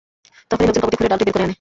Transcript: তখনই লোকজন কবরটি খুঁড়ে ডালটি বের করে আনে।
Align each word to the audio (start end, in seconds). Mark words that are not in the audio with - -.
তখনই 0.49 0.67
লোকজন 0.67 0.81
কবরটি 0.81 0.97
খুঁড়ে 0.99 1.11
ডালটি 1.11 1.23
বের 1.25 1.33
করে 1.33 1.43
আনে। 1.45 1.49